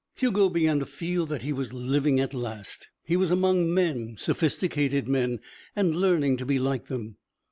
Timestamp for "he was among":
3.03-3.71